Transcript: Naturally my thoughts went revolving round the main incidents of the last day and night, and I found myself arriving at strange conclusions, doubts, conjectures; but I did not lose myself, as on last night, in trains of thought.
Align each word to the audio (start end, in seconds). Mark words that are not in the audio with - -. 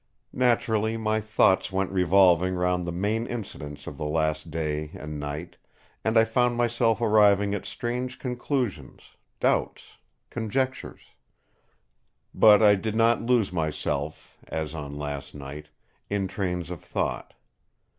Naturally 0.33 0.97
my 0.97 1.21
thoughts 1.21 1.71
went 1.71 1.91
revolving 1.91 2.55
round 2.55 2.85
the 2.85 2.91
main 2.91 3.27
incidents 3.27 3.85
of 3.85 3.97
the 3.97 4.05
last 4.05 4.49
day 4.49 4.89
and 4.95 5.19
night, 5.19 5.57
and 6.03 6.17
I 6.17 6.23
found 6.25 6.57
myself 6.57 6.99
arriving 7.01 7.53
at 7.53 7.67
strange 7.67 8.17
conclusions, 8.17 9.11
doubts, 9.39 9.97
conjectures; 10.31 11.01
but 12.33 12.63
I 12.63 12.73
did 12.73 12.95
not 12.95 13.21
lose 13.21 13.53
myself, 13.53 14.39
as 14.47 14.73
on 14.73 14.97
last 14.97 15.35
night, 15.35 15.67
in 16.09 16.27
trains 16.27 16.71
of 16.71 16.83
thought. 16.83 17.35